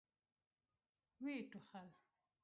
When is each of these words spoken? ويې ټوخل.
ويې 1.21 1.41
ټوخل. 1.51 1.87